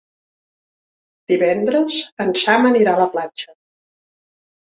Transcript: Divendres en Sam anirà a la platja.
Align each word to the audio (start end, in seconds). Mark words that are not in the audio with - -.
Divendres 1.31 1.99
en 2.25 2.33
Sam 2.43 2.65
anirà 2.71 2.95
a 2.97 3.01
la 3.01 3.07
platja. 3.17 3.53